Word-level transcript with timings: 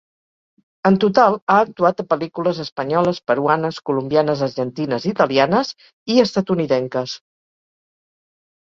En 0.89 0.95
total 1.03 1.35
ha 1.55 1.57
actuat 1.65 2.01
a 2.03 2.05
pel·lícules 2.13 2.63
espanyoles, 2.65 3.19
peruanes, 3.33 3.79
colombianes, 3.91 4.43
argentines, 4.49 5.09
italianes 5.15 5.75
i 6.17 6.21
estatunidenques. 6.27 7.17